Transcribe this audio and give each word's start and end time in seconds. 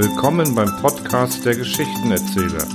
Willkommen 0.00 0.54
beim 0.54 0.68
Podcast 0.80 1.44
der 1.44 1.56
Geschichtenerzähler. 1.56 2.68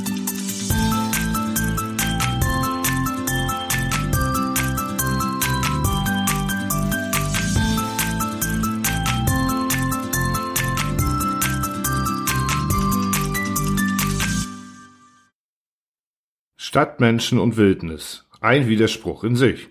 Stadtmenschen 16.58 17.40
und 17.40 17.56
Wildnis. 17.56 18.28
Ein 18.42 18.68
Widerspruch 18.68 19.24
in 19.24 19.38
sich. 19.38 19.70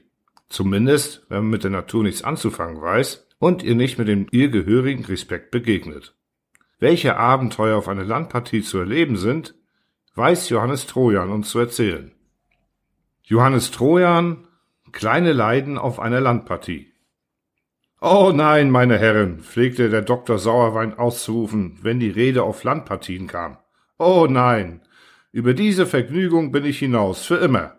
Zumindest, 0.48 1.26
wenn 1.28 1.40
man 1.40 1.50
mit 1.50 1.64
der 1.64 1.70
Natur 1.70 2.02
nichts 2.02 2.24
anzufangen 2.24 2.80
weiß 2.80 3.26
und 3.38 3.62
ihr 3.62 3.74
nicht 3.74 3.98
mit 3.98 4.08
dem 4.08 4.26
ihr 4.30 4.48
gehörigen 4.48 5.04
Respekt 5.04 5.50
begegnet. 5.50 6.14
Welche 6.82 7.16
Abenteuer 7.16 7.78
auf 7.78 7.86
einer 7.86 8.02
Landpartie 8.02 8.60
zu 8.60 8.78
erleben 8.78 9.16
sind, 9.16 9.54
weiß 10.16 10.48
Johannes 10.48 10.88
Trojan 10.88 11.30
uns 11.30 11.48
zu 11.48 11.60
erzählen. 11.60 12.10
Johannes 13.22 13.70
Trojan, 13.70 14.48
kleine 14.90 15.32
Leiden 15.32 15.78
auf 15.78 16.00
einer 16.00 16.20
Landpartie. 16.20 16.92
Oh 18.00 18.32
nein, 18.34 18.72
meine 18.72 18.98
Herren, 18.98 19.38
pflegte 19.38 19.90
der 19.90 20.02
Doktor 20.02 20.40
Sauerwein 20.40 20.98
auszurufen, 20.98 21.78
wenn 21.82 22.00
die 22.00 22.10
Rede 22.10 22.42
auf 22.42 22.64
Landpartien 22.64 23.28
kam. 23.28 23.58
Oh 23.96 24.26
nein, 24.28 24.80
über 25.30 25.54
diese 25.54 25.86
Vergnügung 25.86 26.50
bin 26.50 26.64
ich 26.64 26.80
hinaus, 26.80 27.24
für 27.24 27.36
immer. 27.36 27.76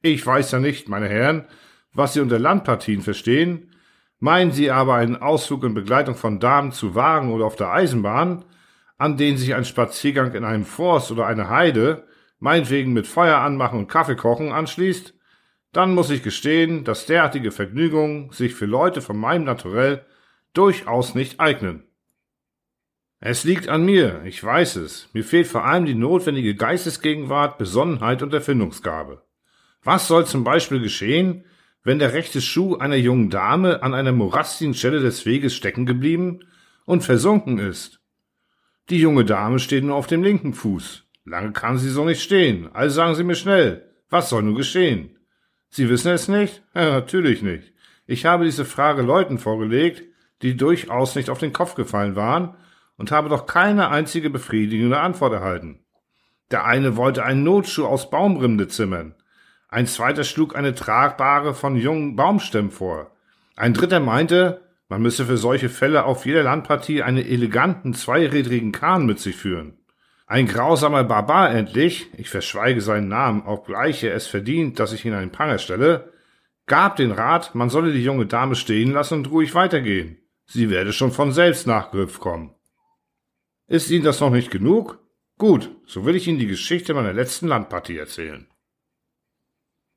Ich 0.00 0.24
weiß 0.24 0.52
ja 0.52 0.60
nicht, 0.60 0.88
meine 0.88 1.08
Herren, 1.08 1.48
was 1.92 2.14
Sie 2.14 2.20
unter 2.20 2.38
Landpartien 2.38 3.02
verstehen, 3.02 3.73
Meinen 4.24 4.52
Sie 4.52 4.70
aber 4.70 4.94
einen 4.94 5.16
Ausflug 5.16 5.64
in 5.64 5.74
Begleitung 5.74 6.14
von 6.14 6.40
Damen 6.40 6.72
zu 6.72 6.94
Wagen 6.94 7.30
oder 7.30 7.44
auf 7.44 7.56
der 7.56 7.70
Eisenbahn, 7.72 8.46
an 8.96 9.18
denen 9.18 9.36
sich 9.36 9.54
ein 9.54 9.66
Spaziergang 9.66 10.32
in 10.32 10.44
einem 10.44 10.64
Forst 10.64 11.10
oder 11.10 11.26
eine 11.26 11.50
Heide, 11.50 12.06
meinetwegen 12.38 12.94
mit 12.94 13.06
Feuer 13.06 13.36
anmachen 13.36 13.80
und 13.80 13.86
Kaffee 13.86 14.16
kochen, 14.16 14.50
anschließt, 14.50 15.12
dann 15.72 15.94
muss 15.94 16.08
ich 16.08 16.22
gestehen, 16.22 16.84
dass 16.84 17.04
derartige 17.04 17.50
Vergnügungen 17.50 18.32
sich 18.32 18.54
für 18.54 18.64
Leute 18.64 19.02
von 19.02 19.18
meinem 19.18 19.44
Naturell 19.44 20.06
durchaus 20.54 21.14
nicht 21.14 21.38
eignen. 21.38 21.84
Es 23.20 23.44
liegt 23.44 23.68
an 23.68 23.84
mir, 23.84 24.22
ich 24.24 24.42
weiß 24.42 24.76
es. 24.76 25.10
Mir 25.12 25.24
fehlt 25.24 25.48
vor 25.48 25.66
allem 25.66 25.84
die 25.84 25.94
notwendige 25.94 26.54
Geistesgegenwart, 26.54 27.58
Besonnenheit 27.58 28.22
und 28.22 28.32
Erfindungsgabe. 28.32 29.22
Was 29.82 30.08
soll 30.08 30.24
zum 30.24 30.44
Beispiel 30.44 30.80
geschehen, 30.80 31.44
wenn 31.84 31.98
der 31.98 32.14
rechte 32.14 32.40
Schuh 32.40 32.76
einer 32.76 32.96
jungen 32.96 33.30
Dame 33.30 33.82
an 33.82 33.94
einer 33.94 34.12
morastigen 34.12 34.74
Stelle 34.74 35.00
des 35.00 35.26
Weges 35.26 35.54
stecken 35.54 35.86
geblieben 35.86 36.40
und 36.86 37.04
versunken 37.04 37.58
ist. 37.58 38.00
Die 38.90 38.98
junge 38.98 39.24
Dame 39.24 39.58
steht 39.58 39.84
nur 39.84 39.94
auf 39.94 40.06
dem 40.06 40.22
linken 40.22 40.54
Fuß. 40.54 41.04
Lange 41.26 41.52
kann 41.52 41.78
sie 41.78 41.90
so 41.90 42.04
nicht 42.04 42.22
stehen. 42.22 42.70
Also 42.74 42.96
sagen 42.96 43.14
Sie 43.14 43.24
mir 43.24 43.34
schnell, 43.34 43.90
was 44.10 44.28
soll 44.28 44.42
nun 44.42 44.54
geschehen? 44.54 45.18
Sie 45.68 45.88
wissen 45.88 46.10
es 46.12 46.28
nicht? 46.28 46.62
Ja, 46.74 46.90
natürlich 46.90 47.42
nicht. 47.42 47.72
Ich 48.06 48.26
habe 48.26 48.44
diese 48.44 48.64
Frage 48.64 49.02
Leuten 49.02 49.38
vorgelegt, 49.38 50.02
die 50.42 50.56
durchaus 50.56 51.14
nicht 51.14 51.30
auf 51.30 51.38
den 51.38 51.52
Kopf 51.52 51.74
gefallen 51.74 52.16
waren 52.16 52.56
und 52.96 53.10
habe 53.10 53.28
doch 53.28 53.46
keine 53.46 53.88
einzige 53.88 54.28
befriedigende 54.28 55.00
Antwort 55.00 55.32
erhalten. 55.32 55.84
Der 56.50 56.66
eine 56.66 56.96
wollte 56.96 57.24
einen 57.24 57.42
Notschuh 57.42 57.86
aus 57.86 58.10
Baumrinde 58.10 58.68
zimmern, 58.68 59.14
ein 59.74 59.88
zweiter 59.88 60.22
schlug 60.22 60.54
eine 60.54 60.76
tragbare 60.76 61.52
von 61.52 61.74
jungen 61.74 62.14
Baumstämmen 62.14 62.70
vor. 62.70 63.10
Ein 63.56 63.74
dritter 63.74 63.98
meinte, 63.98 64.62
man 64.88 65.02
müsse 65.02 65.24
für 65.24 65.36
solche 65.36 65.68
Fälle 65.68 66.04
auf 66.04 66.26
jeder 66.26 66.44
Landpartie 66.44 67.02
einen 67.02 67.26
eleganten 67.26 67.92
zweirädrigen 67.92 68.70
Kahn 68.70 69.04
mit 69.04 69.18
sich 69.18 69.34
führen. 69.34 69.76
Ein 70.28 70.46
grausamer 70.46 71.02
Barbar 71.02 71.50
endlich, 71.50 72.06
ich 72.16 72.30
verschweige 72.30 72.80
seinen 72.80 73.08
Namen, 73.08 73.42
obgleich 73.42 74.04
er 74.04 74.14
es 74.14 74.28
verdient, 74.28 74.78
dass 74.78 74.92
ich 74.92 75.04
ihn 75.04 75.12
einen 75.12 75.32
Pranger 75.32 75.58
stelle, 75.58 76.12
gab 76.66 76.94
den 76.94 77.10
Rat, 77.10 77.56
man 77.56 77.68
solle 77.68 77.92
die 77.92 78.04
junge 78.04 78.26
Dame 78.26 78.54
stehen 78.54 78.92
lassen 78.92 79.14
und 79.14 79.30
ruhig 79.32 79.56
weitergehen. 79.56 80.18
Sie 80.46 80.70
werde 80.70 80.92
schon 80.92 81.10
von 81.10 81.32
selbst 81.32 81.66
nach 81.66 81.90
Griff 81.90 82.20
kommen. 82.20 82.54
Ist 83.66 83.90
Ihnen 83.90 84.04
das 84.04 84.20
noch 84.20 84.30
nicht 84.30 84.52
genug? 84.52 85.00
Gut, 85.36 85.74
so 85.84 86.06
will 86.06 86.14
ich 86.14 86.28
Ihnen 86.28 86.38
die 86.38 86.46
Geschichte 86.46 86.94
meiner 86.94 87.12
letzten 87.12 87.48
Landpartie 87.48 87.98
erzählen. 87.98 88.46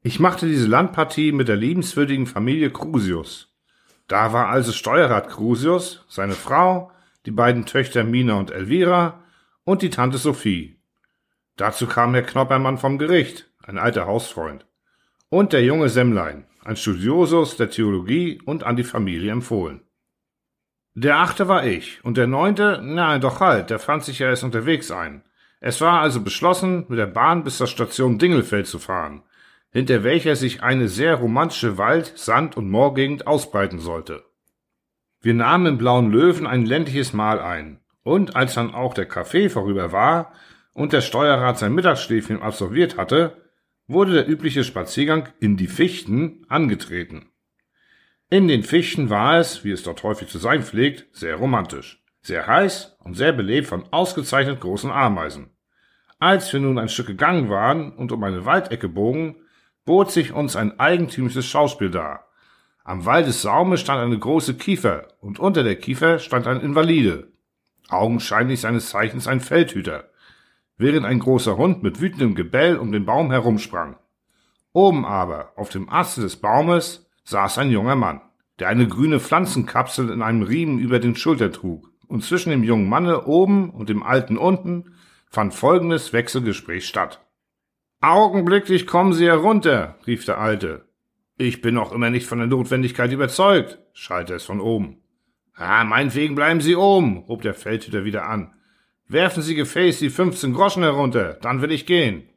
Ich 0.04 0.20
machte 0.20 0.46
diese 0.46 0.68
Landpartie 0.68 1.32
mit 1.32 1.48
der 1.48 1.56
liebenswürdigen 1.56 2.28
Familie 2.28 2.72
Crusius. 2.72 3.54
Da 4.08 4.32
war 4.32 4.48
also 4.48 4.72
Steuerrat 4.72 5.30
Crusius, 5.30 6.06
seine 6.08 6.34
Frau, 6.34 6.92
die 7.26 7.32
beiden 7.32 7.66
Töchter 7.66 8.04
Mina 8.04 8.36
und 8.36 8.52
Elvira 8.52 9.24
und 9.64 9.82
die 9.82 9.90
Tante 9.90 10.18
Sophie. 10.18 10.80
Dazu 11.58 11.88
kam 11.88 12.14
Herr 12.14 12.24
Knoppermann 12.24 12.78
vom 12.78 12.98
Gericht, 12.98 13.50
ein 13.64 13.78
alter 13.78 14.06
Hausfreund, 14.06 14.66
und 15.30 15.52
der 15.52 15.64
junge 15.64 15.90
Semmlein, 15.90 16.46
ein 16.64 16.78
Studiosus 16.78 17.58
der 17.58 17.70
Theologie 17.70 18.40
und 18.46 18.64
an 18.64 18.78
die 18.78 18.84
Familie 18.84 19.32
empfohlen. 19.32 19.82
Der 20.94 21.18
achte 21.18 21.48
war 21.48 21.66
ich, 21.66 22.04
und 22.06 22.18
der 22.18 22.28
neunte, 22.28 22.80
na 22.82 23.20
doch 23.20 23.40
halt, 23.40 23.72
der 23.72 23.80
fand 23.80 24.04
sich 24.04 24.20
ja 24.20 24.30
erst 24.30 24.44
unterwegs 24.44 24.90
ein. 24.90 25.24
Es 25.60 25.82
war 25.82 26.02
also 26.02 26.22
beschlossen, 26.22 26.86
mit 26.88 26.98
der 26.98 27.08
Bahn 27.08 27.44
bis 27.44 27.58
zur 27.58 27.68
Station 27.68 28.20
Dingelfeld 28.20 28.68
zu 28.68 28.80
fahren, 28.80 29.24
hinter 29.72 30.04
welcher 30.04 30.36
sich 30.36 30.64
eine 30.64 30.88
sehr 30.88 31.16
romantische 31.16 31.78
Wald-, 31.78 32.14
Sand- 32.18 32.58
und 32.58 32.70
Moorgegend 32.70 33.28
ausbreiten 33.28 33.80
sollte. 33.80 34.24
Wir 35.22 35.34
nahmen 35.34 35.66
im 35.66 35.78
Blauen 35.78 36.12
Löwen 36.12 36.48
ein 36.48 36.66
ländliches 36.66 37.14
Mahl 37.14 37.40
ein, 37.40 37.80
und 38.04 38.36
als 38.36 38.54
dann 38.54 38.74
auch 38.74 38.94
der 38.94 39.06
Kaffee 39.06 39.50
vorüber 39.50 39.92
war 39.92 40.32
und 40.74 40.94
der 40.94 41.02
Steuerrat 41.02 41.60
sein 41.60 41.74
Mittagsschläfchen 41.74 42.42
absolviert 42.42 42.98
hatte, 42.98 43.42
wurde 43.88 44.14
der 44.14 44.30
übliche 44.30 44.64
Spaziergang 44.64 45.30
in 45.40 45.58
die 45.58 45.68
Fichten 45.68 46.46
angetreten. 46.50 47.32
In 48.30 48.48
den 48.48 48.64
Fichten 48.64 49.10
war 49.10 49.40
es, 49.40 49.64
wie 49.64 49.72
es 49.72 49.84
dort 49.84 50.04
häufig 50.04 50.28
zu 50.28 50.38
sein 50.38 50.62
pflegt, 50.62 51.08
sehr 51.16 51.36
romantisch, 51.36 52.04
sehr 52.22 52.46
heiß 52.46 52.98
und 53.00 53.16
sehr 53.16 53.32
belebt 53.32 53.68
von 53.68 53.86
ausgezeichnet 53.92 54.60
großen 54.60 54.92
Ameisen. 54.92 55.52
Als 56.20 56.52
wir 56.52 56.60
nun 56.60 56.78
ein 56.78 56.90
Stück 56.90 57.08
gegangen 57.08 57.50
waren 57.50 57.94
und 57.94 58.12
um 58.12 58.24
eine 58.24 58.46
Waldecke 58.46 58.90
bogen, 58.90 59.38
bot 59.88 60.12
sich 60.12 60.34
uns 60.34 60.56
ein 60.56 60.80
eigentümliches 60.80 61.48
Schauspiel 61.48 61.90
dar. 61.90 62.28
Am 62.84 63.06
Waldessaume 63.06 63.78
stand 63.78 64.02
eine 64.02 64.20
große 64.20 64.56
Kiefer 64.56 65.08
und 65.22 65.40
unter 65.40 65.64
der 65.64 65.78
Kiefer 65.78 66.20
stand 66.20 66.46
ein 66.46 66.60
Invalide, 66.60 67.32
augenscheinlich 67.88 68.62
seines 68.62 68.90
Zeichens 68.90 69.28
ein 69.28 69.40
Feldhüter, 69.40 70.10
während 70.78 71.06
ein 71.06 71.20
großer 71.20 71.58
Hund 71.58 71.84
mit 71.84 72.02
wütendem 72.02 72.36
Gebell 72.36 72.78
um 72.78 72.92
den 72.92 73.06
Baum 73.06 73.32
herumsprang. 73.32 73.96
Oben 74.74 75.06
aber, 75.06 75.54
auf 75.56 75.70
dem 75.70 75.90
Aste 75.90 76.22
des 76.22 76.36
Baumes, 76.36 77.10
saß 77.24 77.58
ein 77.58 77.72
junger 77.72 77.96
Mann, 77.96 78.22
der 78.60 78.68
eine 78.68 78.88
grüne 78.88 79.22
Pflanzenkapsel 79.22 80.10
in 80.10 80.22
einem 80.22 80.44
Riemen 80.44 80.80
über 80.80 81.00
den 81.00 81.16
Schulter 81.16 81.52
trug, 81.52 81.90
und 82.08 82.26
zwischen 82.26 82.50
dem 82.50 82.64
jungen 82.64 82.90
Manne 82.90 83.26
oben 83.26 83.70
und 83.70 83.88
dem 83.88 84.04
Alten 84.04 84.38
unten 84.38 84.96
fand 85.30 85.54
folgendes 85.54 86.12
Wechselgespräch 86.12 86.86
statt. 86.86 87.22
Augenblicklich 88.00 88.86
kommen 88.86 89.14
Sie 89.14 89.26
herunter, 89.26 89.96
rief 90.06 90.24
der 90.24 90.40
Alte. 90.40 90.86
Ich 91.36 91.62
bin 91.62 91.74
noch 91.74 91.92
immer 91.92 92.12
nicht 92.12 92.28
von 92.28 92.38
der 92.38 92.46
Notwendigkeit 92.46 93.12
überzeugt, 93.12 93.80
schallte 93.92 94.36
es 94.36 94.44
von 94.44 94.62
oben. 94.62 95.02
Ah, 95.56 95.84
meinetwegen 95.84 96.36
bleiben 96.36 96.62
Sie 96.62 96.76
oben, 96.76 97.28
hob 97.28 97.42
der 97.42 97.56
Feldhüter 97.56 98.06
wieder 98.06 98.30
an. 98.30 98.54
Werfen 99.08 99.42
Sie 99.42 99.56
gefälligst 99.56 100.02
die 100.02 100.12
fünfzehn 100.12 100.54
Groschen 100.54 100.84
herunter, 100.84 101.40
dann 101.42 101.64
will 101.64 101.72
ich 101.72 101.88
gehen. 101.88 102.30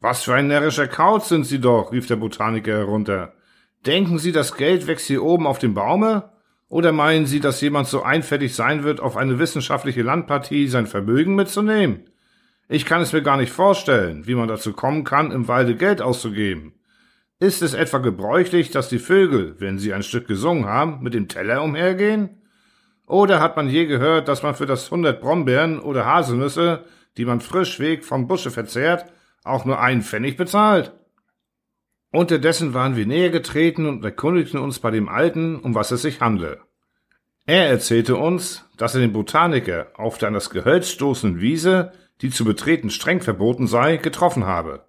Was 0.00 0.22
für 0.22 0.34
ein 0.34 0.46
närrischer 0.46 0.88
Kauz 0.88 1.28
sind 1.28 1.44
Sie 1.44 1.60
doch, 1.60 1.92
rief 1.92 2.06
der 2.06 2.16
Botaniker 2.16 2.78
herunter. 2.78 3.34
Denken 3.84 4.18
Sie, 4.18 4.32
das 4.32 4.56
Geld 4.56 4.86
wächst 4.86 5.06
hier 5.06 5.22
oben 5.22 5.46
auf 5.46 5.58
dem 5.58 5.74
Baume? 5.74 6.32
Oder 6.68 6.92
meinen 6.92 7.26
Sie, 7.26 7.40
dass 7.40 7.60
jemand 7.60 7.88
so 7.88 8.02
einfältig 8.02 8.54
sein 8.54 8.84
wird, 8.84 9.00
auf 9.00 9.18
eine 9.18 9.38
wissenschaftliche 9.38 10.02
Landpartie 10.02 10.66
sein 10.68 10.86
Vermögen 10.86 11.34
mitzunehmen? 11.34 12.07
Ich 12.70 12.84
kann 12.84 13.00
es 13.00 13.14
mir 13.14 13.22
gar 13.22 13.38
nicht 13.38 13.50
vorstellen, 13.50 14.26
wie 14.26 14.34
man 14.34 14.46
dazu 14.46 14.74
kommen 14.74 15.02
kann, 15.02 15.30
im 15.30 15.48
Walde 15.48 15.74
Geld 15.74 16.02
auszugeben. 16.02 16.74
Ist 17.40 17.62
es 17.62 17.72
etwa 17.72 17.96
gebräuchlich, 17.96 18.70
dass 18.70 18.90
die 18.90 18.98
Vögel, 18.98 19.56
wenn 19.58 19.78
sie 19.78 19.94
ein 19.94 20.02
Stück 20.02 20.28
gesungen 20.28 20.66
haben, 20.66 21.02
mit 21.02 21.14
dem 21.14 21.28
Teller 21.28 21.62
umhergehen? 21.62 22.42
Oder 23.06 23.40
hat 23.40 23.56
man 23.56 23.70
je 23.70 23.86
gehört, 23.86 24.28
dass 24.28 24.42
man 24.42 24.54
für 24.54 24.66
das 24.66 24.90
hundert 24.90 25.22
Brombeeren 25.22 25.78
oder 25.78 26.04
Haselnüsse, 26.04 26.84
die 27.16 27.24
man 27.24 27.40
frischweg 27.40 28.04
vom 28.04 28.28
Busche 28.28 28.50
verzehrt, 28.50 29.06
auch 29.44 29.64
nur 29.64 29.80
einen 29.80 30.02
Pfennig 30.02 30.36
bezahlt? 30.36 30.92
Unterdessen 32.10 32.74
waren 32.74 32.96
wir 32.96 33.06
näher 33.06 33.30
getreten 33.30 33.86
und 33.86 34.04
erkundigten 34.04 34.60
uns 34.60 34.78
bei 34.78 34.90
dem 34.90 35.08
Alten, 35.08 35.56
um 35.56 35.74
was 35.74 35.90
es 35.90 36.02
sich 36.02 36.20
handle. 36.20 36.60
Er 37.46 37.68
erzählte 37.68 38.16
uns, 38.16 38.66
dass 38.76 38.94
er 38.94 39.00
den 39.00 39.14
Botaniker 39.14 39.86
auf 39.94 40.18
der 40.18 40.28
an 40.28 40.34
das 40.34 40.50
Gehölz 40.50 40.90
stoßenden 40.90 41.40
Wiese 41.40 41.92
die 42.20 42.30
zu 42.30 42.44
betreten 42.44 42.90
streng 42.90 43.20
verboten 43.20 43.66
sei, 43.66 43.96
getroffen 43.96 44.46
habe. 44.46 44.86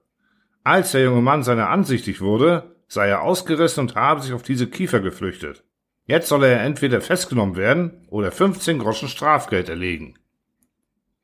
Als 0.64 0.92
der 0.92 1.04
junge 1.04 1.22
Mann 1.22 1.44
seiner 1.44 1.70
ansichtig 1.70 2.22
wurde, 2.22 2.76
sei 2.88 3.08
er 3.08 3.22
ausgerissen 3.22 3.81
und 3.81 3.96
habe 3.96 4.22
sich 4.22 4.34
auf 4.34 4.44
diese 4.44 4.68
Kiefer 4.68 5.00
geflüchtet. 5.00 5.64
Jetzt 6.06 6.28
solle 6.28 6.48
er 6.48 6.62
entweder 6.62 7.02
festgenommen 7.02 7.56
werden 7.56 8.08
oder 8.10 8.31
15 8.31 8.80
Groschen 8.80 9.10
Strafgeld 9.10 9.70
erlegen. 9.70 10.16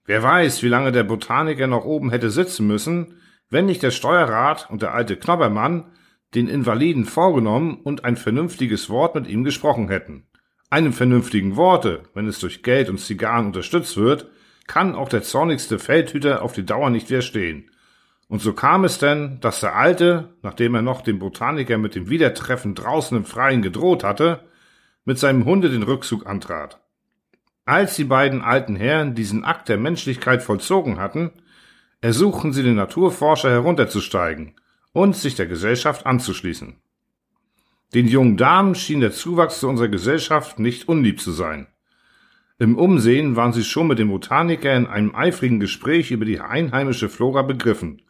Wer 0.05 0.21
weiß, 0.21 0.61
wie 0.61 0.67
lange 0.67 0.91
der 0.91 1.03
Botaniker 1.03 1.65
noch 1.65 1.85
oben 1.85 2.11
hätte 2.11 2.29
sitzen 2.29 2.67
müssen, 2.67 3.15
wenn 3.49 3.65
nicht 3.65 3.81
der 3.81 3.91
Steuerrat 3.91 4.69
und 4.69 4.83
der 4.83 4.93
alte 4.93 5.17
Knobbermann 5.17 5.91
den 6.35 6.47
Invaliden 6.47 7.05
vorgenommen 7.05 7.79
und 7.83 8.05
ein 8.05 8.17
vernünftiges 8.17 8.89
Wort 8.89 9.15
mit 9.15 9.27
ihm 9.27 9.43
gesprochen 9.43 9.89
hätten. 9.89 10.27
Einem 10.69 10.93
vernünftigen 10.93 11.55
Worte, 11.55 12.03
wenn 12.13 12.27
es 12.27 12.39
durch 12.39 12.61
Geld 12.61 12.89
und 12.89 12.99
Zigarren 12.99 13.47
unterstützt 13.47 13.97
wird, 13.97 14.29
kann 14.67 14.95
auch 14.95 15.09
der 15.09 15.23
zornigste 15.23 15.79
Feldhüter 15.79 16.41
auf 16.41 16.53
die 16.53 16.65
Dauer 16.65 16.89
nicht 16.89 17.09
widerstehen. 17.09 17.69
Und 18.27 18.41
so 18.41 18.53
kam 18.53 18.83
es 18.83 18.97
denn, 18.97 19.39
dass 19.39 19.59
der 19.59 19.75
Alte, 19.75 20.33
nachdem 20.41 20.75
er 20.75 20.81
noch 20.81 21.01
dem 21.01 21.19
Botaniker 21.19 21.77
mit 21.77 21.93
dem 21.95 22.09
Wiedertreffen 22.09 22.73
draußen 22.73 23.15
im 23.15 23.25
Freien 23.25 23.61
gedroht 23.61 24.03
hatte, 24.03 24.41
mit 25.03 25.19
seinem 25.19 25.45
Hunde 25.45 25.69
den 25.69 25.83
Rückzug 25.83 26.25
antrat. 26.25 26.79
Als 27.65 27.95
die 27.95 28.03
beiden 28.03 28.41
alten 28.41 28.75
Herren 28.75 29.15
diesen 29.15 29.43
Akt 29.43 29.69
der 29.69 29.77
Menschlichkeit 29.77 30.43
vollzogen 30.43 30.99
hatten, 30.99 31.31
ersuchten 32.01 32.53
sie 32.53 32.63
den 32.63 32.75
Naturforscher 32.75 33.49
herunterzusteigen 33.49 34.55
und 34.91 35.15
sich 35.15 35.35
der 35.35 35.45
Gesellschaft 35.45 36.05
anzuschließen. 36.05 36.75
Den 37.93 38.07
jungen 38.07 38.37
Damen 38.37 38.75
schien 38.75 38.99
der 38.99 39.11
Zuwachs 39.11 39.59
zu 39.59 39.69
unserer 39.69 39.87
Gesellschaft 39.87 40.59
nicht 40.59 40.87
unlieb 40.87 41.21
zu 41.21 41.31
sein. 41.31 41.67
Im 42.57 42.77
Umsehen 42.77 43.35
waren 43.35 43.51
sie 43.51 43.65
schon 43.65 43.87
mit 43.87 43.99
dem 43.99 44.09
Botaniker 44.09 44.73
in 44.73 44.87
einem 44.87 45.13
eifrigen 45.13 45.59
Gespräch 45.59 46.11
über 46.11 46.23
die 46.23 46.39
einheimische 46.39 47.09
Flora 47.09 47.41
begriffen, 47.41 48.01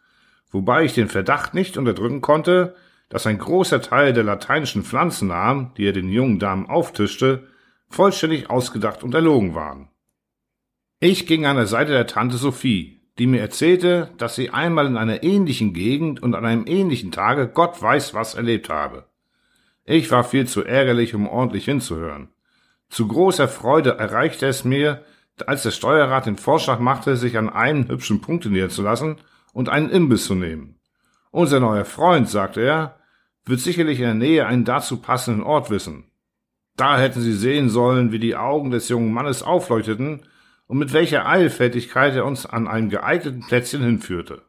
wobei 0.52 0.84
ich 0.84 0.94
den 0.94 1.08
Verdacht 1.08 1.52
nicht 1.52 1.76
unterdrücken 1.76 2.20
konnte, 2.20 2.76
dass 3.08 3.26
ein 3.26 3.38
großer 3.38 3.82
Teil 3.82 4.12
der 4.12 4.22
lateinischen 4.22 4.84
Pflanzennamen, 4.84 5.72
die 5.76 5.86
er 5.86 5.92
den 5.92 6.08
jungen 6.08 6.38
Damen 6.38 6.66
auftischte, 6.66 7.48
vollständig 7.88 8.48
ausgedacht 8.48 9.02
und 9.02 9.14
erlogen 9.14 9.56
waren. 9.56 9.88
Ich 11.00 11.26
ging 11.26 11.44
an 11.44 11.56
der 11.56 11.66
Seite 11.66 11.92
der 11.92 12.06
Tante 12.06 12.36
Sophie, 12.36 13.00
die 13.18 13.26
mir 13.26 13.40
erzählte, 13.40 14.10
dass 14.16 14.36
sie 14.36 14.50
einmal 14.50 14.86
in 14.86 14.96
einer 14.96 15.24
ähnlichen 15.24 15.72
Gegend 15.72 16.22
und 16.22 16.34
an 16.34 16.44
einem 16.44 16.66
ähnlichen 16.66 17.10
Tage 17.10 17.48
Gott 17.48 17.82
weiß 17.82 18.14
was 18.14 18.34
erlebt 18.34 18.68
habe. 18.68 19.06
Ich 19.84 20.10
war 20.10 20.22
viel 20.22 20.46
zu 20.46 20.64
ärgerlich, 20.64 21.14
um 21.14 21.28
ordentlich 21.28 21.64
hinzuhören. 21.64 22.28
Zu 22.88 23.08
großer 23.08 23.48
Freude 23.48 23.98
erreichte 23.98 24.46
es 24.46 24.64
mir, 24.64 25.04
als 25.46 25.64
der 25.64 25.70
Steuerrat 25.70 26.26
den 26.26 26.36
Vorschlag 26.36 26.78
machte, 26.78 27.16
sich 27.16 27.36
an 27.36 27.50
einem 27.50 27.88
hübschen 27.88 28.20
Punkt 28.20 28.46
näher 28.46 28.68
zu 28.68 28.82
lassen 28.82 29.16
und 29.52 29.68
einen 29.68 29.90
Imbiss 29.90 30.26
zu 30.26 30.34
nehmen. 30.34 30.78
Unser 31.30 31.60
neuer 31.60 31.84
Freund, 31.84 32.28
sagte 32.28 32.62
er, 32.62 32.96
wird 33.44 33.60
sicherlich 33.60 33.98
in 33.98 34.06
der 34.06 34.14
Nähe 34.14 34.46
einen 34.46 34.64
dazu 34.64 34.98
passenden 34.98 35.42
Ort 35.42 35.70
wissen. 35.70 36.10
Da 36.76 36.98
hätten 36.98 37.20
Sie 37.20 37.32
sehen 37.32 37.68
sollen, 37.68 38.12
wie 38.12 38.18
die 38.18 38.36
Augen 38.36 38.70
des 38.70 38.88
jungen 38.88 39.12
Mannes 39.12 39.42
aufleuchteten 39.42 40.22
und 40.66 40.78
mit 40.78 40.92
welcher 40.92 41.26
Eilfertigkeit 41.26 42.14
er 42.14 42.24
uns 42.24 42.46
an 42.46 42.68
einem 42.68 42.90
geeigneten 42.90 43.46
Plätzchen 43.46 43.82
hinführte. 43.82 44.42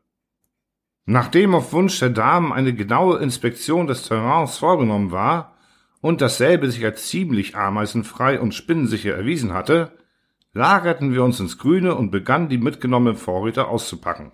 Nachdem 1.05 1.55
auf 1.55 1.71
Wunsch 1.71 1.99
der 1.99 2.09
Damen 2.09 2.51
eine 2.51 2.73
genaue 2.73 3.19
Inspektion 3.19 3.87
des 3.87 4.03
Terrains 4.03 4.57
vorgenommen 4.57 5.11
war 5.11 5.56
und 6.01 6.21
dasselbe 6.21 6.69
sich 6.69 6.83
als 6.85 7.07
ziemlich 7.07 7.55
ameisenfrei 7.55 8.39
und 8.39 8.53
spinnensicher 8.53 9.15
erwiesen 9.15 9.53
hatte, 9.53 9.91
lagerten 10.53 11.13
wir 11.13 11.23
uns 11.23 11.39
ins 11.39 11.57
Grüne 11.57 11.95
und 11.95 12.11
begannen 12.11 12.49
die 12.49 12.57
mitgenommenen 12.57 13.17
Vorräte 13.17 13.67
auszupacken. 13.67 14.31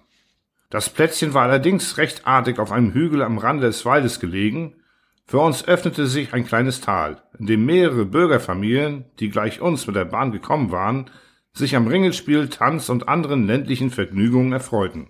Das 0.69 0.89
Plätzchen 0.89 1.33
war 1.33 1.43
allerdings 1.43 1.97
recht 1.97 2.25
artig 2.25 2.59
auf 2.59 2.71
einem 2.71 2.93
Hügel 2.93 3.21
am 3.21 3.37
Rande 3.37 3.67
des 3.67 3.85
Waldes 3.85 4.19
gelegen. 4.19 4.75
Für 5.25 5.39
uns 5.39 5.67
öffnete 5.67 6.07
sich 6.07 6.33
ein 6.33 6.45
kleines 6.45 6.81
Tal, 6.81 7.21
in 7.37 7.45
dem 7.45 7.65
mehrere 7.65 8.05
Bürgerfamilien, 8.05 9.05
die 9.19 9.29
gleich 9.29 9.61
uns 9.61 9.85
mit 9.85 9.95
der 9.95 10.05
Bahn 10.05 10.31
gekommen 10.31 10.71
waren, 10.71 11.11
sich 11.53 11.75
am 11.75 11.87
Ringelspiel, 11.87 12.49
Tanz 12.49 12.89
und 12.89 13.07
anderen 13.07 13.45
ländlichen 13.45 13.91
Vergnügungen 13.91 14.51
erfreuten. 14.51 15.09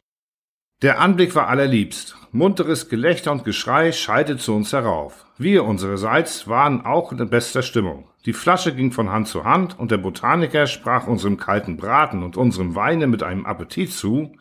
Der 0.84 1.00
Anblick 1.00 1.34
war 1.34 1.48
allerliebst. 1.48 2.18
Munteres 2.34 2.90
Gelächter 2.90 3.32
und 3.32 3.46
Geschrei 3.46 3.94
schallte 3.94 4.36
zu 4.36 4.54
uns 4.54 4.74
herauf. 4.74 5.26
Wir 5.38 5.64
unsererseits 5.64 6.50
waren 6.50 6.86
auch 6.86 7.14
in 7.14 7.30
bester 7.30 7.62
Stimmung. 7.62 8.10
Die 8.26 8.34
Flasche 8.34 8.76
ging 8.76 8.92
von 8.92 9.10
Hand 9.10 9.30
zu 9.30 9.46
Hand 9.46 9.80
und 9.80 9.92
der 9.92 9.98
Botaniker 9.98 10.68
sprach 10.68 11.08
unserem 11.08 11.38
kalten 11.38 11.78
Braten 11.78 12.22
und 12.22 12.36
unserem 12.36 12.76
Weine 12.76 13.08
mit 13.08 13.24
einem 13.24 13.46
Appetit 13.46 13.94
zu, 13.94 14.34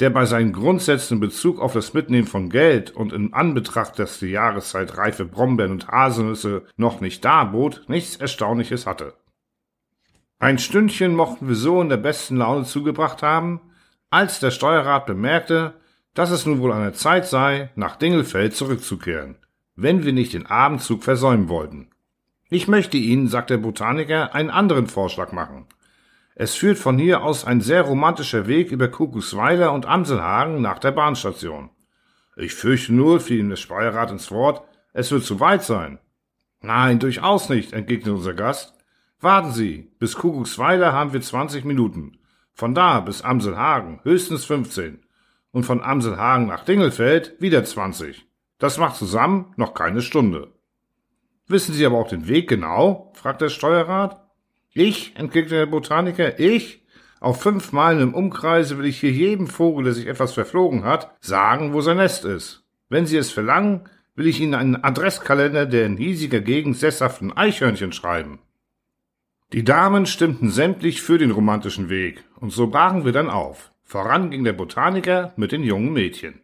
der 0.00 0.08
bei 0.08 0.24
seinen 0.24 0.54
Grundsätzen 0.54 1.16
in 1.16 1.20
Bezug 1.20 1.60
auf 1.60 1.74
das 1.74 1.92
Mitnehmen 1.92 2.26
von 2.26 2.48
Geld 2.48 2.90
und 2.90 3.12
in 3.12 3.34
Anbetracht, 3.34 3.98
dass 3.98 4.18
die 4.18 4.28
Jahreszeit 4.28 4.96
reife 4.96 5.26
Brombeeren 5.26 5.72
und 5.72 5.88
Haselnüsse 5.88 6.64
noch 6.78 7.02
nicht 7.02 7.22
darbot, 7.22 7.84
nichts 7.88 8.16
Erstaunliches 8.16 8.86
hatte. 8.86 9.12
Ein 10.38 10.58
Stündchen 10.58 11.14
mochten 11.14 11.48
wir 11.48 11.54
so 11.54 11.82
in 11.82 11.90
der 11.90 11.98
besten 11.98 12.38
Laune 12.38 12.64
zugebracht 12.64 13.22
haben, 13.22 13.60
als 14.08 14.40
der 14.40 14.50
Steuerrat 14.50 15.04
bemerkte, 15.04 15.74
dass 16.14 16.30
es 16.30 16.44
nun 16.46 16.60
wohl 16.60 16.72
an 16.72 16.82
der 16.82 16.92
Zeit 16.92 17.26
sei, 17.26 17.70
nach 17.74 17.96
Dingelfeld 17.96 18.54
zurückzukehren, 18.54 19.36
wenn 19.76 20.04
wir 20.04 20.12
nicht 20.12 20.34
den 20.34 20.46
Abendzug 20.46 21.02
versäumen 21.04 21.48
wollten. 21.48 21.88
Ich 22.50 22.68
möchte 22.68 22.98
Ihnen, 22.98 23.28
sagt 23.28 23.50
der 23.50 23.56
Botaniker, 23.56 24.34
einen 24.34 24.50
anderen 24.50 24.86
Vorschlag 24.86 25.32
machen. 25.32 25.66
Es 26.34 26.54
führt 26.54 26.78
von 26.78 26.98
hier 26.98 27.22
aus 27.22 27.44
ein 27.44 27.60
sehr 27.60 27.82
romantischer 27.82 28.46
Weg 28.46 28.70
über 28.70 28.88
Kuckucksweiler 28.88 29.72
und 29.72 29.86
Amselhagen 29.86 30.60
nach 30.60 30.78
der 30.78 30.92
Bahnstation. 30.92 31.70
Ich 32.36 32.54
fürchte 32.54 32.92
nur, 32.92 33.20
fiel 33.20 33.40
ihm 33.40 33.48
der 33.48 33.56
Steuerrat 33.56 34.10
ins 34.10 34.30
Wort, 34.30 34.62
es 34.92 35.10
wird 35.10 35.24
zu 35.24 35.40
weit 35.40 35.62
sein. 35.62 35.98
Nein, 36.60 36.98
durchaus 36.98 37.48
nicht, 37.48 37.72
entgegnete 37.72 38.12
unser 38.12 38.34
Gast. 38.34 38.74
Warten 39.20 39.52
Sie, 39.52 39.90
bis 39.98 40.14
Kuckucksweiler 40.16 40.92
haben 40.92 41.12
wir 41.12 41.20
20 41.20 41.64
Minuten. 41.64 42.18
Von 42.52 42.74
da 42.74 43.00
bis 43.00 43.22
Amselhagen 43.22 44.00
höchstens 44.02 44.44
15 44.44 45.02
und 45.52 45.64
von 45.64 45.82
Amselhagen 45.82 46.46
nach 46.46 46.64
Dingelfeld 46.64 47.36
wieder 47.38 47.64
20. 47.64 48.26
Das 48.58 48.78
macht 48.78 48.96
zusammen 48.96 49.52
noch 49.56 49.74
keine 49.74 50.02
Stunde. 50.02 50.52
Wissen 51.46 51.74
Sie 51.74 51.86
aber 51.86 51.98
auch 51.98 52.08
den 52.08 52.28
Weg 52.28 52.48
genau? 52.48 53.12
fragt 53.14 53.40
der 53.40 53.48
Steuerrat. 53.48 54.26
Ich, 54.72 55.16
entgegnete 55.16 55.56
der 55.56 55.66
Botaniker, 55.66 56.40
ich? 56.40 56.84
Auf 57.20 57.40
fünf 57.40 57.72
Meilen 57.72 58.00
im 58.00 58.14
Umkreise 58.14 58.78
will 58.78 58.86
ich 58.86 58.98
hier 58.98 59.12
jedem 59.12 59.46
Vogel, 59.46 59.84
der 59.84 59.92
sich 59.92 60.06
etwas 60.06 60.32
verflogen 60.32 60.84
hat, 60.84 61.14
sagen, 61.20 61.72
wo 61.72 61.80
sein 61.80 61.98
Nest 61.98 62.24
ist. 62.24 62.64
Wenn 62.88 63.06
Sie 63.06 63.16
es 63.16 63.30
verlangen, 63.30 63.88
will 64.14 64.26
ich 64.26 64.40
Ihnen 64.40 64.54
einen 64.54 64.82
Adresskalender 64.82 65.66
der 65.66 65.86
in 65.86 65.96
hiesiger 65.96 66.40
Gegend 66.40 66.76
sesshaften 66.76 67.36
Eichhörnchen 67.36 67.92
schreiben. 67.92 68.40
Die 69.52 69.64
Damen 69.64 70.06
stimmten 70.06 70.50
sämtlich 70.50 71.02
für 71.02 71.18
den 71.18 71.30
romantischen 71.30 71.88
Weg, 71.90 72.24
und 72.40 72.50
so 72.50 72.68
brachen 72.68 73.04
wir 73.04 73.12
dann 73.12 73.28
auf. 73.28 73.71
Voran 73.92 74.30
ging 74.30 74.42
der 74.42 74.54
Botaniker 74.54 75.34
mit 75.36 75.52
den 75.52 75.62
jungen 75.62 75.92
Mädchen. 75.92 76.40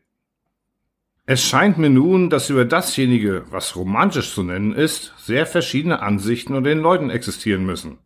Es 1.24 1.42
scheint 1.42 1.78
mir 1.78 1.88
nun, 1.88 2.28
dass 2.28 2.50
über 2.50 2.66
dasjenige, 2.66 3.46
was 3.48 3.74
romantisch 3.74 4.34
zu 4.34 4.42
nennen 4.42 4.74
ist, 4.74 5.14
sehr 5.16 5.46
verschiedene 5.46 6.02
Ansichten 6.02 6.52
unter 6.54 6.68
den 6.68 6.80
Leuten 6.80 7.08
existieren 7.08 7.64
müssen. 7.64 7.96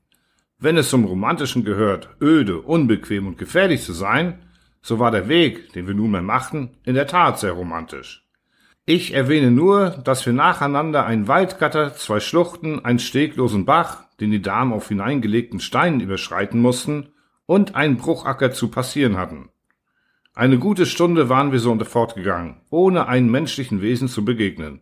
Wenn 0.61 0.77
es 0.77 0.91
zum 0.91 1.05
Romantischen 1.05 1.65
gehört, 1.65 2.09
öde, 2.21 2.61
unbequem 2.61 3.27
und 3.27 3.37
gefährlich 3.37 3.83
zu 3.83 3.93
sein, 3.93 4.39
so 4.81 5.01
war 5.01 5.11
der 5.11 5.27
Weg, 5.27 5.73
den 5.73 5.89
wir 5.89 5.95
nunmehr 5.95 6.23
machten, 6.23 6.77
in 6.85 6.95
der 6.95 7.09
Tat 7.09 7.41
sehr 7.41 7.51
romantisch. 7.51 8.25
Ich 8.87 9.13
erwähne 9.13 9.51
nur, 9.51 9.91
dass 9.91 10.25
wir 10.25 10.35
nacheinander 10.35 11.05
ein 11.05 11.27
Waldgatter, 11.27 11.95
zwei 11.95 12.21
Schluchten, 12.21 12.85
einen 12.85 13.01
steglosen 13.01 13.65
Bach, 13.65 14.05
den 14.21 14.31
die 14.31 14.41
Damen 14.43 14.73
auf 14.73 14.87
hineingelegten 14.87 15.59
Steinen 15.59 15.99
überschreiten 15.99 16.61
mussten, 16.61 17.12
und 17.53 17.75
einen 17.75 17.99
Bruchacker 17.99 18.53
zu 18.53 18.69
passieren 18.69 19.19
hatten. 19.19 19.51
Eine 20.33 20.59
gute 20.59 20.87
Stunde 20.87 21.29
waren 21.29 21.53
wir 21.53 21.59
so 21.59 21.79
fortgegangen, 21.85 22.63
ohne 22.71 23.09
einem 23.09 23.31
menschlichen 23.31 23.83
Wesen 23.83 24.09
zu 24.09 24.25
begegnen. 24.25 24.81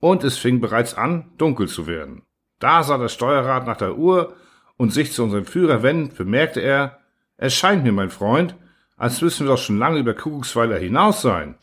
Und 0.00 0.24
es 0.24 0.38
fing 0.38 0.58
bereits 0.62 0.94
an, 0.94 1.32
dunkel 1.36 1.68
zu 1.68 1.86
werden. 1.86 2.22
Da 2.60 2.82
sah 2.82 2.96
der 2.96 3.08
Steuerrat 3.10 3.66
nach 3.66 3.76
der 3.76 3.98
Uhr 3.98 4.34
und 4.78 4.90
sich 4.90 5.12
zu 5.12 5.22
unserem 5.22 5.44
Führer 5.44 5.82
wendend, 5.82 6.16
bemerkte 6.16 6.60
er, 6.60 6.98
es 7.36 7.52
scheint 7.52 7.84
mir, 7.84 7.92
mein 7.92 8.08
Freund, 8.08 8.56
als 8.96 9.20
müssen 9.20 9.44
wir 9.46 9.52
doch 9.52 9.62
schon 9.62 9.76
lange 9.76 9.98
über 9.98 10.14
Kuckucksweiler 10.14 10.78
hinaus 10.78 11.20
sein. 11.20 11.56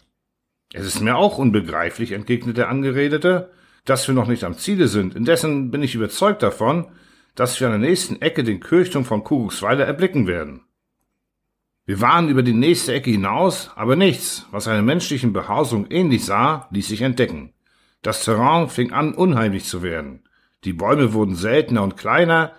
Es 0.71 0.85
ist 0.85 1.01
mir 1.01 1.17
auch 1.17 1.39
unbegreiflich, 1.39 2.11
entgegnete 2.11 2.53
der 2.53 2.69
Angeredete, 2.69 3.49
dass 3.83 4.07
wir 4.07 4.13
noch 4.13 4.27
nicht 4.27 4.43
am 4.43 4.55
Ziele 4.55 4.89
sind. 4.89 5.15
Indessen 5.15 5.71
bin 5.71 5.81
ich 5.81 5.95
überzeugt 5.95 6.43
davon, 6.43 6.85
dass 7.39 7.57
wir 7.59 7.69
an 7.69 7.79
der 7.79 7.89
nächsten 7.89 8.21
Ecke 8.21 8.43
den 8.43 8.59
Kirchturm 8.59 9.05
von 9.05 9.23
Kuckucksweiler 9.23 9.85
erblicken 9.85 10.27
werden. 10.27 10.65
Wir 11.85 12.01
waren 12.01 12.27
über 12.27 12.43
die 12.43 12.51
nächste 12.51 12.93
Ecke 12.93 13.11
hinaus, 13.11 13.71
aber 13.75 13.95
nichts, 13.95 14.45
was 14.51 14.67
einer 14.67 14.81
menschlichen 14.81 15.31
Behausung 15.31 15.87
ähnlich 15.89 16.25
sah, 16.25 16.67
ließ 16.71 16.89
sich 16.89 17.01
entdecken. 17.01 17.53
Das 18.01 18.25
Terrain 18.25 18.67
fing 18.67 18.91
an, 18.91 19.13
unheimlich 19.13 19.63
zu 19.63 19.81
werden. 19.81 20.27
Die 20.65 20.73
Bäume 20.73 21.13
wurden 21.13 21.35
seltener 21.35 21.83
und 21.83 21.95
kleiner, 21.95 22.51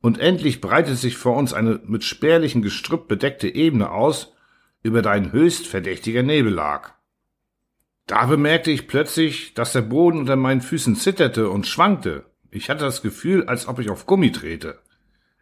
und 0.00 0.20
endlich 0.20 0.60
breitete 0.60 0.94
sich 0.94 1.16
vor 1.16 1.36
uns 1.36 1.52
eine 1.52 1.80
mit 1.84 2.04
spärlichem 2.04 2.62
Gestrüpp 2.62 3.08
bedeckte 3.08 3.52
Ebene 3.52 3.90
aus, 3.90 4.36
über 4.84 5.02
der 5.02 5.12
ein 5.12 5.32
höchst 5.32 5.66
verdächtiger 5.66 6.22
Nebel 6.22 6.52
lag. 6.52 6.92
Da 8.06 8.26
bemerkte 8.26 8.70
ich 8.70 8.86
plötzlich, 8.86 9.54
dass 9.54 9.72
der 9.72 9.82
Boden 9.82 10.20
unter 10.20 10.36
meinen 10.36 10.60
Füßen 10.60 10.94
zitterte 10.94 11.50
und 11.50 11.66
schwankte. 11.66 12.24
Ich 12.50 12.70
hatte 12.70 12.84
das 12.84 13.02
Gefühl, 13.02 13.44
als 13.44 13.68
ob 13.68 13.78
ich 13.78 13.90
auf 13.90 14.06
Gummi 14.06 14.32
trete. 14.32 14.78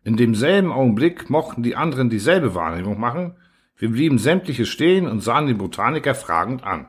In 0.03 0.17
demselben 0.17 0.73
Augenblick 0.73 1.31
mochten 1.31 1.63
die 1.63 1.77
anderen 1.77 2.11
dieselbe 2.11 2.55
Wahrnehmung 2.55 2.99
machen. 2.99 3.37
Wir 3.77 3.91
blieben 3.91 4.19
sämtliche 4.19 4.67
stehen 4.67 5.07
und 5.07 5.21
sahen 5.21 5.47
den 5.47 5.59
Botaniker 5.59 6.15
fragend 6.15 6.65
an. 6.65 6.89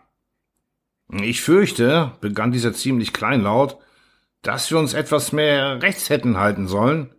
Ich 1.12 1.42
fürchte, 1.42 2.14
begann 2.22 2.52
dieser 2.52 2.74
ziemlich 2.74 3.14
kleinlaut, 3.14 3.78
dass 4.42 4.70
wir 4.72 4.78
uns 4.78 4.94
etwas 4.94 5.32
mehr 5.32 5.82
rechts 5.82 6.10
hätten 6.10 6.38
halten 6.38 6.68
sollen. 6.68 7.10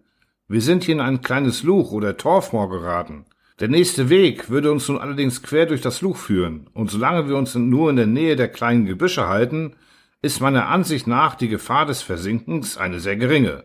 Wir 0.47 0.61
sind 0.61 0.85
hier 0.85 0.95
in 0.95 1.00
ein 1.00 1.21
kleines 1.21 1.62
Luch 1.62 1.93
oder 1.93 2.17
Torfmoor 2.17 2.71
geraten. 2.71 3.26
Der 3.61 3.69
nächste 3.69 4.09
Weg 4.09 4.50
würde 4.50 4.71
uns 4.71 4.88
nun 4.88 4.99
allerdings 4.99 5.43
quer 5.43 5.67
durch 5.67 5.81
das 5.81 6.00
Luch 6.00 6.17
führen, 6.17 6.69
und 6.75 6.90
solange 6.90 7.28
wir 7.28 7.37
uns 7.37 7.55
nur 7.55 7.90
in 7.90 7.97
der 7.97 8.07
Nähe 8.07 8.37
der 8.37 8.49
kleinen 8.49 8.87
Gebüsche 8.87 9.26
halten, 9.26 9.75
ist 10.20 10.40
meiner 10.40 10.68
Ansicht 10.68 11.06
nach 11.06 11.34
die 11.34 11.48
Gefahr 11.48 11.87
des 11.87 12.02
Versinkens 12.02 12.76
eine 12.76 13.00
sehr 13.00 13.16
geringe. 13.16 13.64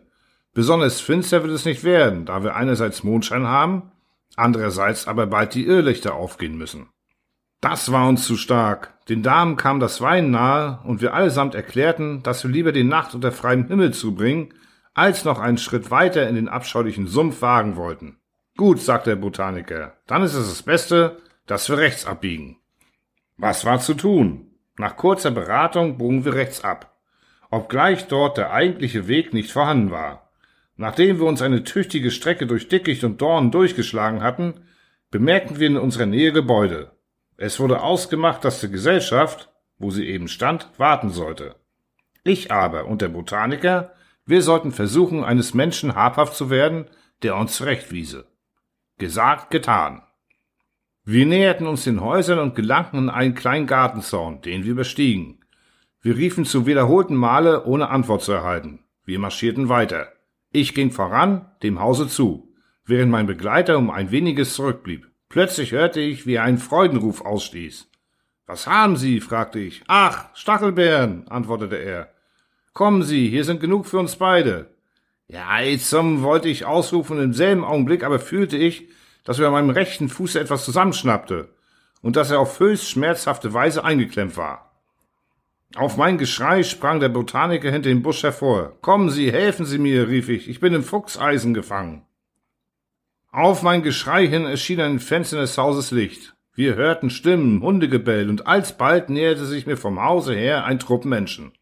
Besonders 0.53 1.01
finster 1.01 1.43
wird 1.43 1.53
es 1.53 1.65
nicht 1.65 1.83
werden, 1.83 2.25
da 2.25 2.43
wir 2.43 2.55
einerseits 2.55 3.03
Mondschein 3.03 3.47
haben, 3.47 3.91
andererseits 4.35 5.07
aber 5.07 5.27
bald 5.27 5.55
die 5.55 5.65
Irrlichter 5.65 6.13
aufgehen 6.13 6.57
müssen. 6.57 6.89
Das 7.59 7.91
war 7.91 8.07
uns 8.07 8.27
zu 8.27 8.35
stark. 8.35 8.93
Den 9.07 9.23
Damen 9.23 9.55
kam 9.55 9.79
das 9.79 10.01
Weinen 10.01 10.31
nahe, 10.31 10.79
und 10.83 11.01
wir 11.01 11.13
allesamt 11.13 11.55
erklärten, 11.55 12.21
dass 12.21 12.43
wir 12.43 12.51
lieber 12.51 12.71
die 12.71 12.83
Nacht 12.83 13.15
unter 13.15 13.31
freiem 13.31 13.67
Himmel 13.67 13.93
zubringen, 13.93 14.53
als 14.93 15.25
noch 15.25 15.39
einen 15.39 15.57
Schritt 15.57 15.89
weiter 15.89 16.27
in 16.27 16.35
den 16.35 16.49
abscheulichen 16.49 17.07
Sumpf 17.07 17.41
wagen 17.41 17.75
wollten. 17.75 18.19
Gut, 18.57 18.79
sagte 18.79 19.11
der 19.11 19.15
Botaniker, 19.15 19.97
dann 20.05 20.21
ist 20.21 20.35
es 20.35 20.49
das 20.49 20.61
Beste, 20.61 21.17
dass 21.47 21.67
wir 21.69 21.77
rechts 21.79 22.05
abbiegen. 22.05 22.57
Was 23.37 23.65
war 23.65 23.79
zu 23.79 23.95
tun? 23.95 24.52
Nach 24.77 24.97
kurzer 24.97 25.31
Beratung 25.31 25.97
bogen 25.97 26.25
wir 26.25 26.33
rechts 26.33 26.63
ab, 26.63 26.97
obgleich 27.51 28.07
dort 28.07 28.37
der 28.37 28.51
eigentliche 28.51 29.07
Weg 29.07 29.33
nicht 29.33 29.51
vorhanden 29.51 29.91
war. 29.91 30.31
Nachdem 30.75 31.19
wir 31.19 31.27
uns 31.27 31.41
eine 31.41 31.63
tüchtige 31.63 32.09
Strecke 32.09 32.47
durch 32.47 32.67
Dickicht 32.67 33.03
und 33.03 33.21
Dornen 33.21 33.51
durchgeschlagen 33.51 34.23
hatten, 34.23 34.65
bemerkten 35.11 35.59
wir 35.59 35.67
in 35.67 35.77
unserer 35.77 36.07
Nähe 36.07 36.31
Gebäude. 36.31 36.91
Es 37.37 37.59
wurde 37.59 37.81
ausgemacht, 37.81 38.43
dass 38.43 38.61
die 38.61 38.71
Gesellschaft, 38.71 39.51
wo 39.77 39.91
sie 39.91 40.07
eben 40.07 40.27
stand, 40.27 40.67
warten 40.77 41.11
sollte. 41.11 41.55
Ich 42.23 42.51
aber 42.51 42.85
und 42.85 43.01
der 43.01 43.09
Botaniker, 43.09 43.93
wir 44.25 44.41
sollten 44.41 44.71
versuchen, 44.71 45.23
eines 45.23 45.53
Menschen 45.53 45.93
habhaft 45.95 46.35
zu 46.35 46.49
werden, 46.49 46.85
der 47.21 47.35
uns 47.35 47.55
zurechtwiese. 47.55 48.25
Gesagt, 48.97 49.51
getan. 49.51 50.01
Wir 51.05 51.25
näherten 51.25 51.67
uns 51.67 51.83
den 51.83 51.99
Häusern 51.99 52.39
und 52.39 52.55
gelangten 52.55 52.97
in 52.97 53.09
einen 53.09 53.35
kleinen 53.35 53.67
Gartenzaun, 53.67 54.39
den 54.39 54.63
wir 54.63 54.71
überstiegen. 54.71 55.39
Wir 56.01 56.15
riefen 56.15 56.45
zum 56.45 56.65
wiederholten 56.65 57.15
Male, 57.15 57.65
ohne 57.65 57.89
Antwort 57.89 58.21
zu 58.21 58.31
erhalten. 58.31 58.79
Wir 59.03 59.19
marschierten 59.19 59.67
weiter. 59.67 60.07
Ich 60.53 60.73
ging 60.73 60.91
voran, 60.91 61.51
dem 61.61 61.81
Hause 61.81 62.07
zu, 62.07 62.53
während 62.85 63.11
mein 63.11 63.27
Begleiter 63.27 63.77
um 63.77 63.89
ein 63.89 64.11
weniges 64.11 64.53
zurückblieb. 64.53 65.09
Plötzlich 65.27 65.73
hörte 65.73 65.99
ich, 65.99 66.25
wie 66.25 66.35
er 66.35 66.43
einen 66.43 66.57
Freudenruf 66.57 67.19
ausstieß. 67.19 67.89
Was 68.45 68.67
haben 68.67 68.95
Sie? 68.95 69.19
fragte 69.19 69.59
ich. 69.59 69.83
Ach, 69.87 70.29
Stachelbeeren, 70.35 71.27
antwortete 71.27 71.75
er. 71.75 72.13
Kommen 72.71 73.03
Sie, 73.03 73.27
hier 73.27 73.43
sind 73.43 73.59
genug 73.59 73.87
für 73.87 73.99
uns 73.99 74.15
beide. 74.15 74.69
Ja, 75.27 75.59
jetzt 75.59 75.91
wollte 75.91 76.47
ich 76.47 76.65
ausrufen, 76.65 77.19
im 77.19 77.33
selben 77.33 77.65
Augenblick 77.65 78.05
aber 78.05 78.19
fühlte 78.19 78.55
ich, 78.55 78.87
dass 79.23 79.37
mir 79.37 79.47
an 79.47 79.53
meinem 79.53 79.69
rechten 79.69 80.09
Fuße 80.09 80.39
etwas 80.39 80.65
zusammenschnappte 80.65 81.49
und 82.01 82.15
dass 82.15 82.31
er 82.31 82.39
auf 82.39 82.59
höchst 82.59 82.89
schmerzhafte 82.89 83.53
Weise 83.53 83.83
eingeklemmt 83.83 84.37
war. 84.37 84.71
Auf 85.75 85.97
mein 85.97 86.19
Geschrei 86.19 86.61
sprang 86.61 86.99
der 86.99 87.09
Botaniker 87.09 87.71
hinter 87.71 87.89
dem 87.89 88.03
Busch 88.03 88.21
hervor. 88.21 88.77
Kommen 88.81 89.09
Sie, 89.09 89.31
helfen 89.31 89.65
Sie 89.65 89.79
mir, 89.79 90.07
rief 90.07 90.29
ich, 90.29 90.47
ich 90.47 90.59
bin 90.59 90.73
im 90.73 90.83
Fuchseisen 90.83 91.53
gefangen. 91.53 92.05
Auf 93.31 93.63
mein 93.63 93.81
Geschrei 93.81 94.27
hin 94.27 94.45
erschien 94.45 94.79
an 94.79 94.91
den 94.91 94.99
Fenstern 94.99 95.39
des 95.39 95.57
Hauses 95.57 95.89
Licht. 95.89 96.35
Wir 96.53 96.75
hörten 96.75 97.09
Stimmen, 97.09 97.63
Hundegebell, 97.63 98.29
und 98.29 98.45
alsbald 98.45 99.09
näherte 99.09 99.45
sich 99.45 99.65
mir 99.65 99.77
vom 99.77 99.99
Hause 99.99 100.35
her 100.35 100.65
ein 100.65 100.77
Trupp 100.77 101.03
Menschen. 101.05 101.53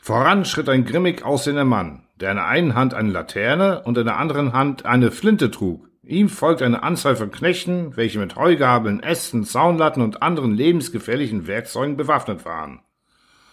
Voran 0.00 0.44
schritt 0.44 0.68
ein 0.68 0.84
grimmig 0.84 1.24
aussehender 1.24 1.64
Mann, 1.64 2.02
der 2.16 2.30
in 2.32 2.36
der 2.38 2.46
einen 2.46 2.74
Hand 2.74 2.94
eine 2.94 3.12
Laterne 3.12 3.82
und 3.84 3.96
in 3.96 4.06
der 4.06 4.16
anderen 4.16 4.52
Hand 4.52 4.86
eine 4.86 5.12
Flinte 5.12 5.52
trug. 5.52 5.87
Ihm 6.08 6.30
folgte 6.30 6.64
eine 6.64 6.82
Anzahl 6.82 7.16
von 7.16 7.30
Knechten, 7.30 7.94
welche 7.98 8.18
mit 8.18 8.34
Heugabeln, 8.34 9.02
Ästen, 9.02 9.44
Zaunlatten 9.44 10.02
und 10.02 10.22
anderen 10.22 10.54
lebensgefährlichen 10.54 11.46
Werkzeugen 11.46 11.98
bewaffnet 11.98 12.46
waren. 12.46 12.80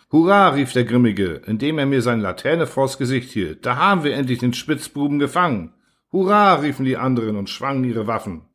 Hurra, 0.10 0.48
rief 0.52 0.72
der 0.72 0.86
Grimmige, 0.86 1.42
indem 1.46 1.78
er 1.80 1.86
mir 1.86 2.02
seine 2.02 2.22
Laterne 2.22 2.66
vors 2.66 2.98
Gesicht 2.98 3.30
hielt. 3.32 3.66
Da 3.66 3.76
haben 3.76 4.06
wir 4.06 4.16
endlich 4.16 4.40
den 4.40 4.54
Spitzbuben 4.54 5.20
gefangen. 5.20 5.74
Hurra, 6.14 6.54
riefen 6.54 6.86
die 6.86 6.96
anderen 6.96 7.36
und 7.36 7.50
schwangen 7.50 7.84
ihre 7.84 8.08
Waffen. 8.08 8.46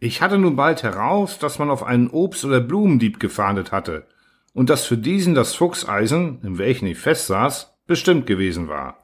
Ich 0.00 0.20
hatte 0.20 0.36
nun 0.36 0.56
bald 0.56 0.82
heraus, 0.82 1.38
dass 1.38 1.60
man 1.60 1.70
auf 1.70 1.84
einen 1.84 2.10
Obst- 2.10 2.44
oder 2.44 2.58
Blumendieb 2.60 3.20
gefahndet 3.20 3.70
hatte 3.70 4.08
und 4.52 4.68
dass 4.68 4.84
für 4.84 4.98
diesen 4.98 5.36
das 5.36 5.54
Fuchseisen, 5.54 6.40
in 6.42 6.58
welchem 6.58 6.88
ich 6.88 6.98
festsaß, 6.98 7.78
bestimmt 7.86 8.26
gewesen 8.26 8.66
war. 8.66 9.01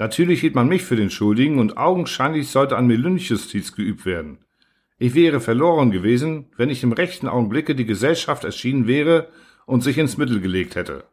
Natürlich 0.00 0.40
hielt 0.40 0.54
man 0.54 0.66
mich 0.66 0.82
für 0.82 0.96
den 0.96 1.10
Schuldigen 1.10 1.58
und 1.58 1.76
augenscheinlich 1.76 2.48
sollte 2.48 2.78
an 2.78 2.86
mir 2.86 2.96
Lynchjustiz 2.96 3.76
geübt 3.76 4.06
werden. 4.06 4.38
Ich 4.96 5.14
wäre 5.14 5.40
verloren 5.40 5.90
gewesen, 5.90 6.46
wenn 6.56 6.70
ich 6.70 6.82
im 6.82 6.92
rechten 6.92 7.28
Augenblicke 7.28 7.74
die 7.74 7.84
Gesellschaft 7.84 8.44
erschienen 8.44 8.86
wäre 8.86 9.28
und 9.66 9.82
sich 9.82 9.98
ins 9.98 10.16
Mittel 10.16 10.40
gelegt 10.40 10.74
hätte. 10.74 11.04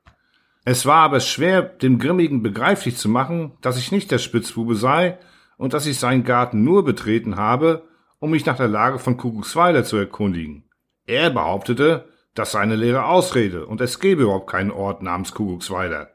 Es 0.63 0.86
war 0.86 1.03
aber 1.03 1.20
schwer, 1.20 1.63
dem 1.63 2.00
Grimmigen 2.00 2.41
begreiflich 2.41 2.96
zu 2.96 3.10
machen, 3.10 3.51
dass 3.60 3.77
ich 3.77 3.91
nicht 3.91 4.10
der 4.10 4.20
Spitzbube 4.20 4.75
sei 4.75 5.17
und 5.58 5.74
dass 5.74 5.86
ich 5.86 6.00
seinen 6.00 6.24
Garten 6.24 6.63
nur 6.63 6.86
betreten 6.86 7.36
habe, 7.36 7.84
um 8.20 8.32
mich 8.32 8.46
nach 8.46 8.56
der 8.56 8.70
Lage 8.70 9.00
von 9.00 9.17
Kuckucksweiler 9.17 9.84
zu 9.84 9.98
erkundigen. 9.98 10.63
Er 11.06 11.29
behauptete, 11.29 12.08
das 12.36 12.53
sei 12.53 12.62
eine 12.62 12.77
leere 12.77 13.03
Ausrede 13.03 13.65
und 13.65 13.82
es 13.82 14.00
gebe 14.00 14.24
überhaupt 14.24 14.50
keinen 14.50 14.72
Ort 14.72 15.01
namens 15.01 15.34
Kuckucksweiler. 15.34 16.12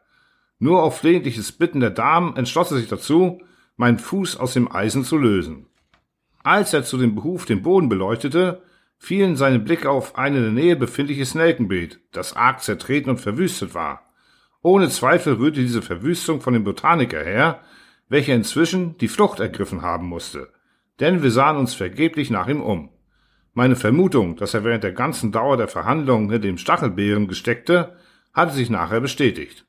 Nur 0.62 0.85
auf 0.85 0.99
flehentliches 0.99 1.50
Bitten 1.50 1.81
der 1.81 1.90
Damen 1.90 2.37
entschloss 2.37 2.71
er 2.71 2.76
sich 2.76 2.87
dazu, 2.87 3.40
meinen 3.76 3.99
Fuß 3.99 4.37
aus 4.37 4.52
dem 4.52 4.71
Eisen 4.71 5.02
zu 5.02 5.19
lösen. 5.19 5.66
Als 6.45 6.73
er 6.73 6.85
zu 6.85 6.99
dem 6.99 7.16
Behuf 7.16 7.47
den 7.47 7.62
Boden 7.62 7.88
beleuchtete, 7.88 8.62
fielen 8.97 9.35
seine 9.35 9.59
Blicke 9.59 9.90
auf 9.90 10.16
ein 10.16 10.37
in 10.37 10.42
der 10.42 10.52
Nähe 10.52 10.76
befindliches 10.76 11.35
Nelkenbeet, 11.35 11.99
das 12.12 12.37
arg 12.37 12.62
zertreten 12.62 13.11
und 13.11 13.21
verwüstet 13.21 13.75
war. 13.75 14.12
Ohne 14.62 14.88
Zweifel 14.88 15.35
rührte 15.35 15.59
diese 15.59 15.83
Verwüstung 15.83 16.40
von 16.40 16.52
dem 16.52 16.62
Botaniker 16.62 17.25
her, 17.25 17.62
welcher 18.09 18.37
inzwischen 18.37 18.97
die 18.99 19.09
Flucht 19.09 19.40
ergriffen 19.40 19.83
haben 19.83 20.07
musste, 20.07 20.52
denn 21.00 21.25
wir 21.25 21.33
sahen 21.33 21.57
uns 21.57 21.75
vergeblich 21.75 22.31
nach 22.31 22.47
ihm 22.47 22.62
um. 22.62 22.90
Meine 23.52 23.75
Vermutung, 23.75 24.37
dass 24.37 24.54
er 24.54 24.62
während 24.62 24.85
der 24.85 24.92
ganzen 24.92 25.33
Dauer 25.33 25.57
der 25.57 25.66
Verhandlungen 25.66 26.31
hinter 26.31 26.47
dem 26.47 26.57
Stachelbeeren 26.57 27.26
gesteckte, 27.26 27.97
hatte 28.33 28.54
sich 28.54 28.71
nachher 28.71 29.00
bestätigt. 29.00 29.66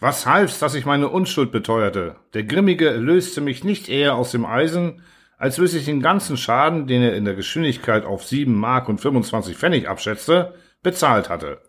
Was 0.00 0.26
half's, 0.26 0.58
dass 0.58 0.74
ich 0.74 0.86
meine 0.86 1.08
Unschuld 1.08 1.52
beteuerte? 1.52 2.16
Der 2.34 2.44
Grimmige 2.44 2.90
löste 2.90 3.40
mich 3.40 3.64
nicht 3.64 3.88
eher 3.88 4.16
aus 4.16 4.32
dem 4.32 4.44
Eisen, 4.44 5.02
als 5.38 5.58
wüsste 5.58 5.78
ich 5.78 5.84
den 5.84 6.00
ganzen 6.00 6.36
Schaden, 6.36 6.86
den 6.86 7.02
er 7.02 7.16
in 7.16 7.24
der 7.24 7.34
Geschwindigkeit 7.34 8.04
auf 8.04 8.24
sieben 8.24 8.54
Mark 8.54 8.88
und 8.88 9.00
25 9.00 9.56
Pfennig 9.56 9.88
abschätzte, 9.88 10.54
bezahlt 10.82 11.28
hatte. 11.28 11.60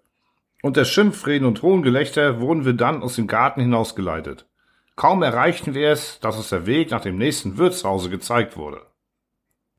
Unter 0.62 0.86
Schimpfreden 0.86 1.48
und 1.48 1.62
Hohngelächter 1.62 2.40
wurden 2.40 2.66
wir 2.66 2.74
dann 2.74 3.04
aus 3.04 3.16
dem 3.16 3.28
Garten 3.28 3.62
hinausgeleitet. 3.62 4.48
Kaum 4.96 5.24
erreichten 5.24 5.74
wir 5.74 5.90
es, 5.90 6.20
dass 6.22 6.38
uns 6.38 6.50
der 6.50 6.66
Weg 6.66 6.92
nach 6.92 7.02
dem 7.02 7.18
nächsten 7.18 7.58
Wirtshause 7.58 8.10
gezeigt 8.10 8.56
wurde. 8.56 8.82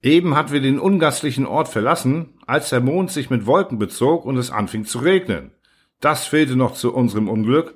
Eben 0.03 0.37
hatten 0.37 0.53
wir 0.53 0.61
den 0.61 0.79
ungastlichen 0.79 1.47
Ort 1.47 1.69
verlassen, 1.69 2.39
als 2.47 2.69
der 2.69 2.81
Mond 2.81 3.11
sich 3.11 3.31
mit 3.31 3.47
Wolken 3.47 3.79
bezog 3.79 4.25
und 4.25 4.37
es 4.37 4.51
anfing 4.51 4.85
zu 4.85 4.99
regnen. 4.99 5.53
Das 6.01 6.27
fehlte 6.27 6.55
noch 6.55 6.75
zu 6.75 6.95
unserem 6.95 7.29
Unglück. 7.29 7.75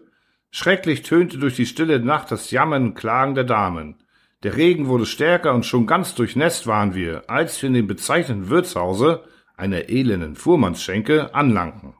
Schrecklich 0.50 1.02
tönte 1.02 1.38
durch 1.38 1.56
die 1.56 1.66
stille 1.66 2.00
Nacht 2.00 2.30
das 2.30 2.50
Jammern 2.50 2.88
und 2.88 2.94
Klagen 2.94 3.34
der 3.34 3.44
Damen. 3.44 3.96
Der 4.42 4.56
Regen 4.56 4.88
wurde 4.88 5.06
stärker 5.06 5.54
und 5.54 5.66
schon 5.66 5.86
ganz 5.86 6.14
durchnässt 6.14 6.66
waren 6.66 6.94
wir, 6.94 7.28
als 7.28 7.60
wir 7.62 7.68
in 7.68 7.74
dem 7.74 7.86
bezeichneten 7.86 8.48
Wirtshause, 8.48 9.24
einer 9.56 9.88
elenden 9.88 10.34
Fuhrmannsschenke, 10.34 11.34
anlangten. 11.34 11.94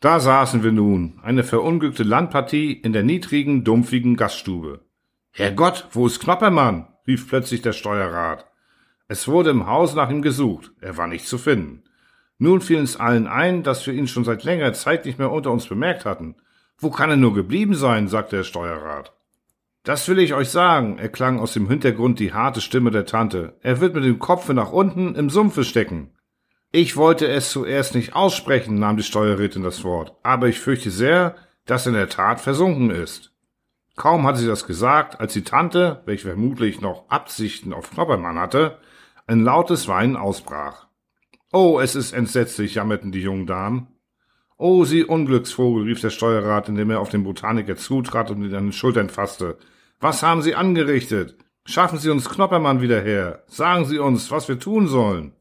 Da 0.00 0.20
saßen 0.20 0.62
wir 0.62 0.72
nun, 0.72 1.20
eine 1.22 1.44
verunglückte 1.44 2.02
Landpartie 2.02 2.72
in 2.72 2.92
der 2.92 3.02
niedrigen, 3.02 3.64
dumpfigen 3.64 4.16
Gaststube. 4.16 4.80
Herrgott, 5.30 5.88
wo 5.92 6.06
ist 6.06 6.20
Knoppermann? 6.20 6.88
rief 7.06 7.28
plötzlich 7.28 7.62
der 7.62 7.72
Steuerrat. 7.72 8.46
Es 9.08 9.28
wurde 9.28 9.50
im 9.50 9.66
Haus 9.66 9.94
nach 9.94 10.10
ihm 10.10 10.22
gesucht, 10.22 10.72
er 10.80 10.96
war 10.96 11.06
nicht 11.06 11.26
zu 11.26 11.38
finden. 11.38 11.84
Nun 12.38 12.60
fiel 12.60 12.80
uns 12.80 12.96
allen 12.96 13.26
ein, 13.26 13.62
dass 13.62 13.86
wir 13.86 13.94
ihn 13.94 14.08
schon 14.08 14.24
seit 14.24 14.44
längerer 14.44 14.72
Zeit 14.72 15.06
nicht 15.06 15.18
mehr 15.18 15.30
unter 15.30 15.50
uns 15.52 15.66
bemerkt 15.66 16.04
hatten. 16.04 16.36
Wo 16.78 16.90
kann 16.90 17.10
er 17.10 17.16
nur 17.16 17.34
geblieben 17.34 17.74
sein? 17.74 18.08
sagte 18.08 18.36
der 18.36 18.44
Steuerrat. 18.44 19.12
Das 19.82 20.08
will 20.08 20.18
ich 20.18 20.34
euch 20.34 20.50
sagen, 20.50 20.98
erklang 20.98 21.38
aus 21.38 21.52
dem 21.52 21.68
Hintergrund 21.68 22.18
die 22.18 22.32
harte 22.32 22.60
Stimme 22.60 22.90
der 22.90 23.06
Tante. 23.06 23.56
Er 23.62 23.80
wird 23.80 23.94
mit 23.94 24.04
dem 24.04 24.18
Kopfe 24.18 24.52
nach 24.52 24.72
unten 24.72 25.14
im 25.14 25.30
Sumpfe 25.30 25.62
stecken. 25.64 26.10
Ich 26.72 26.96
wollte 26.96 27.28
es 27.28 27.50
zuerst 27.50 27.94
nicht 27.94 28.14
aussprechen, 28.14 28.78
nahm 28.78 28.96
die 28.96 29.04
Steuerrätin 29.04 29.62
das 29.62 29.84
Wort, 29.84 30.14
aber 30.22 30.48
ich 30.48 30.58
fürchte 30.58 30.90
sehr, 30.90 31.36
dass 31.64 31.86
er 31.86 31.90
in 31.90 31.98
der 31.98 32.08
Tat 32.08 32.40
versunken 32.40 32.90
ist. 32.90 33.32
Kaum 33.94 34.26
hatte 34.26 34.40
sie 34.40 34.46
das 34.46 34.66
gesagt, 34.66 35.20
als 35.20 35.32
die 35.32 35.44
Tante, 35.44 36.02
welche 36.04 36.26
vermutlich 36.26 36.80
noch 36.80 37.08
Absichten 37.08 37.72
auf 37.72 37.90
Knoppermann 37.92 38.38
hatte, 38.38 38.78
ein 39.26 39.40
lautes 39.40 39.88
Weinen 39.88 40.16
ausbrach. 40.16 40.88
Oh, 41.52 41.80
es 41.80 41.94
ist 41.94 42.12
entsetzlich, 42.12 42.74
jammerten 42.74 43.12
die 43.12 43.22
jungen 43.22 43.46
Damen. 43.46 43.95
Oh, 44.58 44.84
Sie 44.84 45.04
Unglücksvogel, 45.04 45.84
rief 45.84 46.00
der 46.00 46.08
Steuerrat, 46.10 46.70
indem 46.70 46.90
er 46.90 47.00
auf 47.00 47.10
den 47.10 47.24
Botaniker 47.24 47.76
zutrat 47.76 48.30
und 48.30 48.42
ihn 48.42 48.54
an 48.54 48.64
den 48.66 48.72
Schultern 48.72 49.10
fasste. 49.10 49.58
Was 50.00 50.22
haben 50.22 50.40
Sie 50.40 50.54
angerichtet? 50.54 51.36
Schaffen 51.66 51.98
Sie 51.98 52.08
uns 52.08 52.30
Knoppermann 52.30 52.80
wieder 52.80 53.02
her. 53.02 53.42
Sagen 53.48 53.84
Sie 53.84 53.98
uns, 53.98 54.30
was 54.30 54.48
wir 54.48 54.58
tun 54.58 54.88
sollen. 54.88 55.32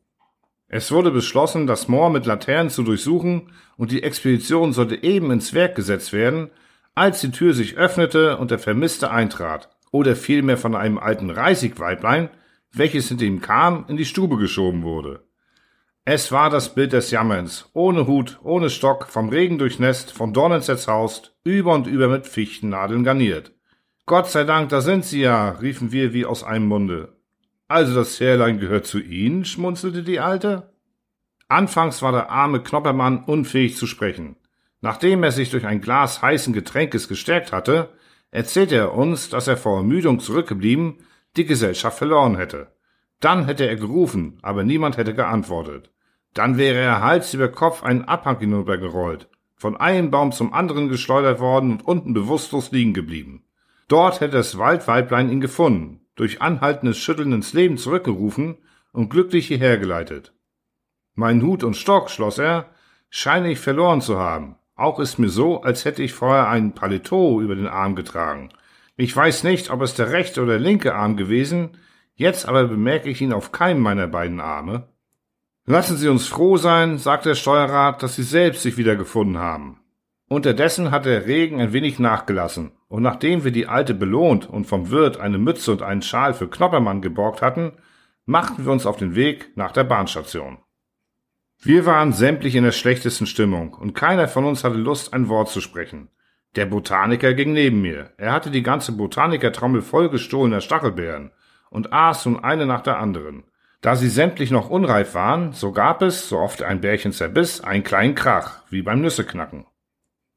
Es 0.67 0.91
wurde 0.91 1.11
beschlossen, 1.11 1.67
das 1.67 1.87
Moor 1.87 2.09
mit 2.09 2.25
Laternen 2.25 2.69
zu 2.69 2.83
durchsuchen, 2.83 3.53
und 3.77 3.91
die 3.91 4.03
Expedition 4.03 4.73
sollte 4.73 5.01
eben 5.03 5.31
ins 5.31 5.53
Werk 5.53 5.75
gesetzt 5.75 6.11
werden, 6.11 6.49
als 6.93 7.21
die 7.21 7.31
Tür 7.31 7.53
sich 7.53 7.77
öffnete 7.77 8.37
und 8.37 8.51
der 8.51 8.59
Vermisste 8.59 9.11
eintrat, 9.11 9.69
oder 9.91 10.15
vielmehr 10.15 10.57
von 10.57 10.75
einem 10.75 10.97
alten 10.97 11.29
Reisigweiblein, 11.29 12.29
welches 12.73 13.07
hinter 13.07 13.25
ihm 13.25 13.39
kam, 13.39 13.85
in 13.87 13.95
die 13.95 14.05
Stube 14.05 14.37
geschoben 14.37 14.83
wurde. 14.83 15.24
Es 16.07 16.31
war 16.31 16.51
das 16.51 16.75
Bild 16.75 16.93
des 16.93 17.09
Jammerns, 17.09 17.67
ohne 17.73 18.05
Hut, 18.05 18.39
ohne 18.43 18.69
Stock, 18.69 19.07
vom 19.07 19.29
Regen 19.29 19.57
durchnässt, 19.57 20.11
von 20.11 20.33
Dornen 20.33 20.61
zerzaust, 20.61 21.35
über 21.43 21.73
und 21.73 21.87
über 21.87 22.07
mit 22.09 22.27
Fichtennadeln 22.27 23.03
garniert. 23.03 23.53
Gott 24.05 24.29
sei 24.29 24.43
Dank, 24.43 24.69
da 24.69 24.81
sind 24.81 25.03
Sie 25.03 25.21
ja, 25.21 25.49
riefen 25.49 25.91
wir 25.91 26.13
wie 26.13 26.27
aus 26.27 26.43
einem 26.43 26.67
Munde. 26.67 27.17
Also 27.67 27.95
das 27.95 28.19
Härlein 28.19 28.59
gehört 28.59 28.85
zu 28.85 28.99
Ihnen, 28.99 29.45
schmunzelte 29.45 30.03
die 30.03 30.19
Alte. 30.19 30.75
Anfangs 31.47 32.03
war 32.03 32.11
der 32.11 32.29
arme 32.29 32.61
Knoppermann 32.61 33.23
unfähig 33.23 33.75
zu 33.75 33.87
sprechen. 33.87 34.35
Nachdem 34.81 35.23
er 35.23 35.31
sich 35.31 35.49
durch 35.49 35.65
ein 35.65 35.81
Glas 35.81 36.21
heißen 36.21 36.53
Getränkes 36.53 37.07
gestärkt 37.07 37.51
hatte, 37.51 37.89
erzählte 38.29 38.75
er 38.75 38.93
uns, 38.93 39.29
dass 39.29 39.47
er 39.47 39.57
vor 39.57 39.77
Ermüdung 39.77 40.19
zurückgeblieben, 40.19 40.99
die 41.35 41.45
Gesellschaft 41.45 41.97
verloren 41.97 42.35
hätte. 42.35 42.67
Dann 43.19 43.45
hätte 43.45 43.67
er 43.67 43.75
gerufen, 43.75 44.37
aber 44.43 44.63
niemand 44.63 44.97
hätte 44.97 45.15
geantwortet. 45.15 45.89
Dann 46.35 46.57
wäre 46.57 46.77
er 46.77 47.01
Hals 47.01 47.33
über 47.33 47.47
Kopf 47.47 47.81
einen 47.81 48.03
Abhang 48.03 48.37
hinuntergerollt, 48.39 49.29
von 49.55 49.77
einem 49.77 50.11
Baum 50.11 50.33
zum 50.33 50.53
anderen 50.53 50.89
geschleudert 50.89 51.39
worden 51.39 51.71
und 51.71 51.87
unten 51.87 52.13
bewusstlos 52.13 52.71
liegen 52.71 52.93
geblieben. 52.93 53.45
Dort 53.87 54.19
hätte 54.19 54.37
das 54.37 54.57
Waldweiblein 54.57 55.31
ihn 55.31 55.39
gefunden, 55.39 56.01
durch 56.15 56.41
anhaltendes 56.41 56.97
Schütteln 56.97 57.31
ins 57.31 57.53
Leben 57.53 57.77
zurückgerufen 57.77 58.57
und 58.91 59.09
glücklich 59.09 59.47
hierher 59.47 59.77
geleitet. 59.77 60.33
Mein 61.13 61.41
Hut 61.41 61.63
und 61.63 61.77
Stock, 61.77 62.09
schloss 62.09 62.37
er, 62.37 62.69
scheine 63.09 63.49
ich 63.49 63.59
verloren 63.59 64.01
zu 64.01 64.17
haben. 64.19 64.57
Auch 64.75 64.99
ist 64.99 65.17
mir 65.17 65.29
so, 65.29 65.61
als 65.61 65.85
hätte 65.85 66.03
ich 66.03 66.11
vorher 66.11 66.49
einen 66.49 66.73
Paletot 66.73 67.41
über 67.41 67.55
den 67.55 67.67
Arm 67.67 67.95
getragen. 67.95 68.49
Ich 68.97 69.15
weiß 69.15 69.45
nicht, 69.45 69.69
ob 69.69 69.81
es 69.81 69.93
der 69.93 70.11
rechte 70.11 70.43
oder 70.43 70.59
linke 70.59 70.95
Arm 70.95 71.15
gewesen, 71.15 71.77
jetzt 72.15 72.45
aber 72.45 72.65
bemerke 72.67 73.09
ich 73.09 73.21
ihn 73.21 73.31
auf 73.31 73.53
keinem 73.53 73.81
meiner 73.81 74.07
beiden 74.07 74.41
Arme. 74.41 74.89
Lassen 75.67 75.97
Sie 75.97 76.09
uns 76.09 76.27
froh 76.27 76.57
sein, 76.57 76.99
sagt 76.99 77.25
der 77.25 77.33
Steuerrat, 77.33 78.03
dass 78.03 78.15
Sie 78.15 78.23
selbst 78.23 78.61
sich 78.61 78.77
wiedergefunden 78.77 79.39
haben. 79.39 79.79
Unterdessen 80.27 80.91
hat 80.91 81.05
der 81.05 81.25
Regen 81.25 81.59
ein 81.59 81.73
wenig 81.73 81.97
nachgelassen, 81.97 82.71
und 82.87 83.01
nachdem 83.01 83.43
wir 83.43 83.51
die 83.51 83.65
Alte 83.65 83.95
belohnt 83.95 84.47
und 84.47 84.65
vom 84.65 84.91
Wirt 84.91 85.19
eine 85.19 85.39
Mütze 85.39 85.71
und 85.71 85.81
einen 85.81 86.03
Schal 86.03 86.35
für 86.35 86.47
Knoppermann 86.47 87.01
geborgt 87.01 87.41
hatten, 87.41 87.73
machten 88.25 88.63
wir 88.63 88.71
uns 88.71 88.85
auf 88.85 88.97
den 88.97 89.15
Weg 89.15 89.55
nach 89.55 89.71
der 89.71 89.85
Bahnstation. 89.85 90.59
Wir 91.61 91.87
waren 91.87 92.13
sämtlich 92.13 92.55
in 92.55 92.63
der 92.63 92.71
schlechtesten 92.71 93.25
Stimmung, 93.25 93.73
und 93.73 93.95
keiner 93.95 94.27
von 94.27 94.45
uns 94.45 94.63
hatte 94.63 94.77
Lust, 94.77 95.13
ein 95.13 95.29
Wort 95.29 95.49
zu 95.49 95.61
sprechen. 95.61 96.09
Der 96.55 96.67
Botaniker 96.67 97.33
ging 97.33 97.53
neben 97.53 97.81
mir. 97.81 98.11
Er 98.17 98.33
hatte 98.33 98.51
die 98.51 98.63
ganze 98.63 98.91
Botanikertrommel 98.91 99.81
voll 99.81 100.09
gestohlener 100.09 100.61
Stachelbeeren 100.61 101.31
und 101.71 101.91
aß 101.91 102.27
nun 102.27 102.43
eine 102.43 102.67
nach 102.67 102.81
der 102.81 102.99
anderen. 102.99 103.45
Da 103.85 103.95
sie 103.95 104.09
sämtlich 104.09 104.49
noch 104.49 104.71
unreif 104.71 105.13
waren, 105.13 105.53
so 105.53 105.71
gab 105.71 106.01
es, 106.01 106.27
so 106.27 106.39
oft 106.39 106.63
ein 106.63 106.81
Bärchen 106.81 107.11
zerbiss, 107.11 107.61
einen 107.61 107.83
kleinen 107.83 108.15
Krach, 108.15 108.63
wie 108.71 108.81
beim 108.81 108.99
Nüsseknacken. 108.99 109.67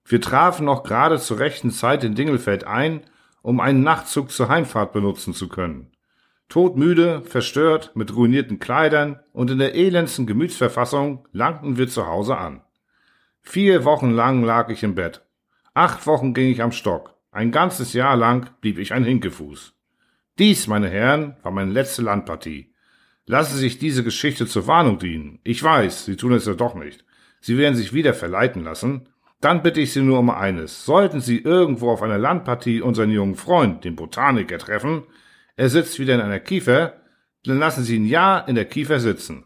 Wir 0.05 0.21
trafen 0.21 0.67
noch 0.67 0.83
gerade 0.83 1.19
zur 1.19 1.39
rechten 1.39 1.71
Zeit 1.71 2.05
in 2.05 2.15
Dingelfeld 2.15 2.65
ein, 2.65 3.01
um 3.41 3.61
einen 3.61 3.83
Nachtzug 3.83 4.33
zur 4.33 4.51
Heimfahrt 4.51 4.93
benutzen 4.93 5.33
zu 5.33 5.49
können. 5.49 5.93
Todmüde, 6.51 7.23
verstört, 7.23 7.93
mit 7.95 8.15
ruinierten 8.15 8.59
Kleidern 8.59 9.21
und 9.33 9.51
in 9.51 9.59
der 9.59 9.75
elendsten 9.75 10.27
Gemütsverfassung 10.27 11.27
langten 11.33 11.79
wir 11.79 11.89
zu 11.89 12.07
Hause 12.07 12.37
an. 12.37 12.61
Vier 13.41 13.87
Wochen 13.87 14.11
lang 14.11 14.45
lag 14.45 14.69
ich 14.69 14.83
im 14.83 14.95
Bett. 14.95 15.25
Acht 15.73 16.07
Wochen 16.07 16.35
ging 16.35 16.51
ich 16.51 16.61
am 16.61 16.73
Stock. 16.73 17.15
Ein 17.31 17.51
ganzes 17.51 17.95
Jahr 17.95 18.15
lang 18.15 18.51
blieb 18.61 18.79
ich 18.79 18.93
ein 18.93 19.05
Hinkefuß. 19.05 19.73
Dies, 20.39 20.67
meine 20.67 20.91
Herren, 20.91 21.37
war 21.43 21.51
meine 21.51 21.73
letzte 21.73 22.03
Landpartie. 22.03 22.75
Lassen 23.29 23.57
Sie 23.57 23.61
sich 23.61 23.79
diese 23.79 24.03
Geschichte 24.03 24.47
zur 24.47 24.67
Warnung 24.67 24.99
dienen. 24.99 25.39
Ich 25.45 25.63
weiß, 25.63 26.07
Sie 26.07 26.17
tun 26.17 26.33
es 26.33 26.47
ja 26.47 26.55
doch 26.55 26.75
nicht. 26.75 27.05
Sie 27.43 27.59
werden 27.59 27.75
sich 27.75 27.93
wieder 27.93 28.15
verleiten 28.15 28.65
lassen. 28.65 29.11
Dann 29.43 29.63
bitte 29.63 29.83
ich 29.83 29.93
Sie 29.93 30.01
nur 30.01 30.19
um 30.19 30.31
eines. 30.31 30.87
Sollten 30.87 31.21
Sie 31.21 31.39
irgendwo 31.39 31.91
auf 31.91 32.03
einer 32.03 32.17
Landpartie 32.17 32.81
unseren 32.81 33.11
jungen 33.11 33.35
Freund, 33.37 33.85
den 33.85 33.97
Botaniker, 33.97 34.57
treffen, 34.57 35.03
er 35.57 35.69
sitzt 35.69 35.99
wieder 35.99 36.15
in 36.15 36.23
einer 36.23 36.41
Kiefer, 36.41 37.03
dann 37.45 37.59
lassen 37.59 37.85
Sie 37.85 37.97
ihn 37.97 38.07
ja 38.07 38.39
in 38.39 38.55
der 38.55 38.65
Kiefer 38.65 38.99
sitzen. 38.99 39.45